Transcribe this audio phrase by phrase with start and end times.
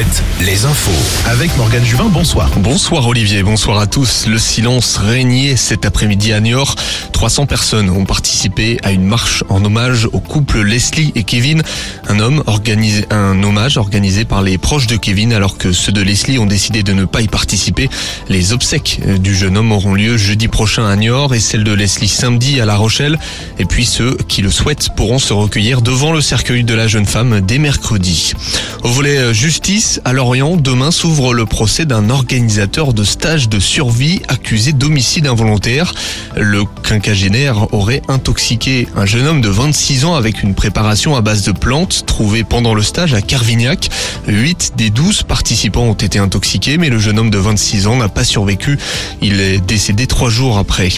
[0.00, 0.90] planète les infos.
[1.28, 2.50] Avec Morgane Juvin, bonsoir.
[2.58, 4.26] Bonsoir Olivier, bonsoir à tous.
[4.26, 6.76] Le silence régnait cet après-midi à Niort.
[7.12, 11.62] 300 personnes ont participé à une marche en hommage au couple Leslie et Kevin.
[12.08, 16.00] Un homme organisé, un hommage organisé par les proches de Kevin alors que ceux de
[16.00, 17.90] Leslie ont décidé de ne pas y participer.
[18.30, 22.08] Les obsèques du jeune homme auront lieu jeudi prochain à Niort et celles de Leslie
[22.08, 23.18] samedi à La Rochelle.
[23.58, 27.06] Et puis ceux qui le souhaitent pourront se recueillir devant le cercueil de la jeune
[27.06, 28.32] femme dès mercredi.
[28.82, 34.72] Au volet justice, alors demain s'ouvre le procès d'un organisateur de stage de survie accusé
[34.72, 35.92] d'homicide involontaire.
[36.36, 41.42] Le quinquagénaire aurait intoxiqué un jeune homme de 26 ans avec une préparation à base
[41.42, 43.90] de plantes trouvée pendant le stage à Carvignac.
[44.28, 48.08] 8 des 12 participants ont été intoxiqués, mais le jeune homme de 26 ans n'a
[48.08, 48.78] pas survécu.
[49.22, 50.90] Il est décédé trois jours après.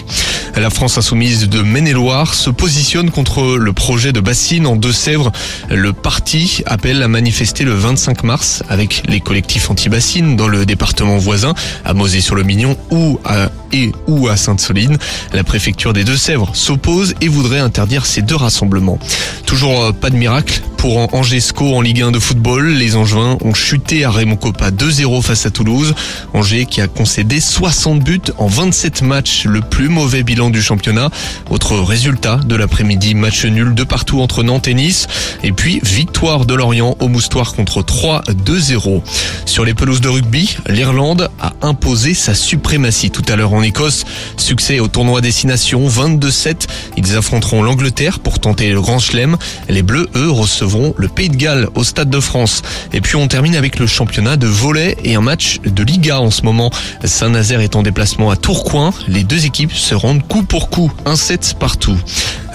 [0.55, 5.31] La France insoumise de Maine-et-Loire se positionne contre le projet de bassine en Deux-Sèvres.
[5.69, 11.17] Le parti appelle à manifester le 25 mars avec les collectifs anti-bassines dans le département
[11.17, 11.53] voisin,
[11.85, 14.97] à Mosée-sur-le-Mignon ou à et ou à Sainte-Soline.
[15.33, 18.99] La préfecture des Deux-Sèvres s'oppose et voudrait interdire ces deux rassemblements.
[19.47, 22.73] Toujours pas de miracle pour Angesco en Ligue 1 de football.
[22.73, 25.95] Les Angevins ont chuté à Raymond Coppa 2-0 face à Toulouse.
[26.33, 31.09] Angers qui a concédé 60 buts en 27 matchs, le plus mauvais bilan du championnat.
[31.49, 35.07] Autre résultat de l'après-midi, match nul de partout entre Nantes et Nice.
[35.41, 39.03] Et puis victoire de Lorient au Moustoir contre 3-2-0.
[39.45, 44.03] Sur les pelouses de rugby, l'Irlande a imposé sa suprématie tout à l'heure en Écosse.
[44.35, 46.67] Succès au tournoi Destination 22-7.
[46.97, 49.37] Ils affronteront l'Angleterre pour tenter le Grand Chelem.
[49.69, 52.61] Les Bleus, eux, recevront le Pays de Galles au Stade de France.
[52.93, 56.31] Et puis on termine avec le championnat de volet et un match de Liga en
[56.31, 56.71] ce moment.
[57.03, 58.93] Saint-Nazaire est en déplacement à Tourcoing.
[59.07, 61.97] Les deux équipes se rendent coup pour coup, un set partout.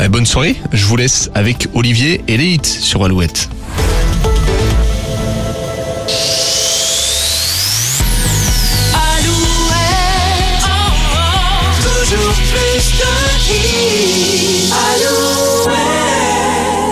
[0.00, 3.48] Euh, bonne soirée, je vous laisse avec Olivier et Léit sur Alouette.